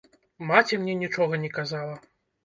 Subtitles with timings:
[0.51, 1.95] Маці мне нічога не казала.